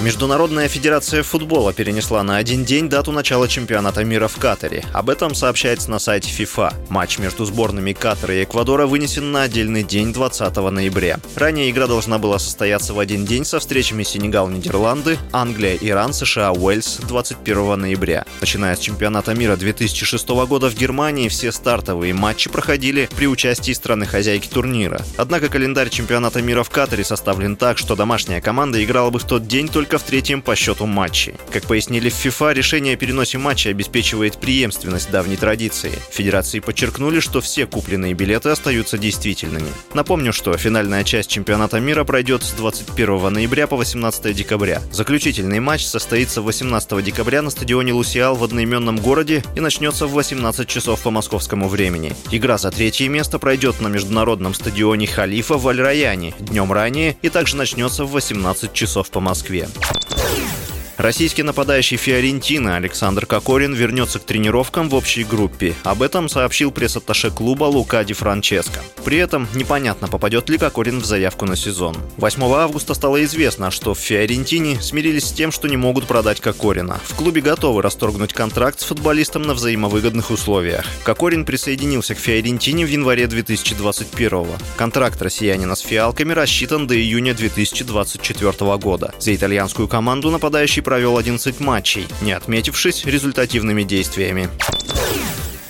[0.00, 4.84] Международная федерация футбола перенесла на один день дату начала чемпионата мира в Катаре.
[4.92, 6.72] Об этом сообщается на сайте FIFA.
[6.88, 11.18] Матч между сборными Катара и Эквадора вынесен на отдельный день 20 ноября.
[11.34, 16.98] Ранее игра должна была состояться в один день со встречами Сенегал-Нидерланды, Англия, Иран, США, Уэльс
[17.08, 18.24] 21 ноября.
[18.40, 24.46] Начиная с чемпионата мира 2006 года в Германии все стартовые матчи проходили при участии страны-хозяйки
[24.46, 25.00] турнира.
[25.16, 29.48] Однако календарь чемпионата мира в Катаре составлен так, что домашняя команда играла бы в тот
[29.48, 31.34] день только только в третьем по счету матче.
[31.50, 35.92] Как пояснили в FIFA, решение о переносе матча обеспечивает преемственность давней традиции.
[36.10, 39.68] Федерации подчеркнули, что все купленные билеты остаются действительными.
[39.94, 44.82] Напомню, что финальная часть чемпионата мира пройдет с 21 ноября по 18 декабря.
[44.92, 50.68] Заключительный матч состоится 18 декабря на стадионе Лусиал в одноименном городе и начнется в 18
[50.68, 52.14] часов по московскому времени.
[52.30, 57.56] Игра за третье место пройдет на международном стадионе Халифа в Аль-Раяне днем ранее и также
[57.56, 59.66] начнется в 18 часов по Москве.
[60.98, 65.76] Российский нападающий Фиорентина Александр Кокорин вернется к тренировкам в общей группе.
[65.84, 68.80] Об этом сообщил пресс-атташе клуба Лука Ди Франческо.
[69.04, 71.96] При этом непонятно, попадет ли Кокорин в заявку на сезон.
[72.16, 76.98] 8 августа стало известно, что в Фиорентине смирились с тем, что не могут продать Кокорина.
[77.04, 80.84] В клубе готовы расторгнуть контракт с футболистом на взаимовыгодных условиях.
[81.04, 84.58] Кокорин присоединился к Фиорентине в январе 2021 -го.
[84.76, 89.14] Контракт россиянина с фиалками рассчитан до июня 2024 года.
[89.20, 94.48] За итальянскую команду нападающий провел 11 матчей, не отметившись результативными действиями.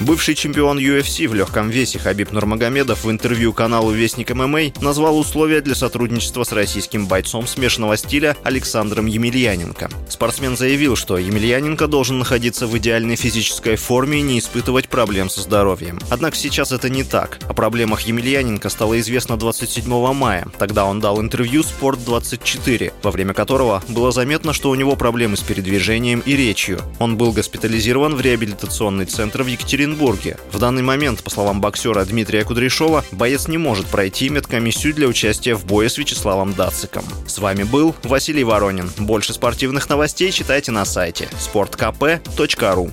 [0.00, 5.60] Бывший чемпион UFC в легком весе Хабиб Нурмагомедов в интервью каналу Вестник ММА назвал условия
[5.60, 9.90] для сотрудничества с российским бойцом смешанного стиля Александром Емельяненко.
[10.08, 15.42] Спортсмен заявил, что Емельяненко должен находиться в идеальной физической форме и не испытывать проблем со
[15.42, 15.98] здоровьем.
[16.08, 17.38] Однако сейчас это не так.
[17.46, 20.46] О проблемах Емельяненко стало известно 27 мая.
[20.58, 25.40] Тогда он дал интервью «Спорт-24», во время которого было заметно, что у него проблемы с
[25.40, 26.80] передвижением и речью.
[26.98, 30.36] Он был госпитализирован в реабилитационный центр в Екатеринбурге Екатеринбурге.
[30.52, 35.54] В данный момент, по словам боксера Дмитрия Кудряшова, боец не может пройти медкомиссию для участия
[35.54, 37.04] в бое с Вячеславом Дациком.
[37.26, 38.90] С вами был Василий Воронин.
[38.98, 42.92] Больше спортивных новостей читайте на сайте sportkp.ru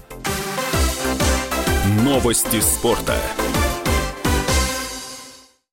[2.04, 3.16] Новости спорта.